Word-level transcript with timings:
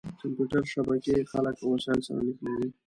کمپیوټر 0.21 0.63
شبکې 0.73 1.15
خلک 1.31 1.55
او 1.61 1.67
وسایل 1.73 2.01
سره 2.07 2.19
نښلوي. 2.27 2.67